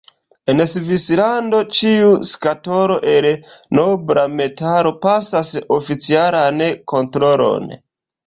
En 0.51 0.61
Svislando, 0.69 1.57
ĉiu 1.79 2.07
skatolo 2.29 2.95
el 3.11 3.27
nobla 3.79 4.23
metalo 4.39 4.93
pasas 5.05 5.53
oficialan 5.77 6.65
kontrolon. 6.95 7.71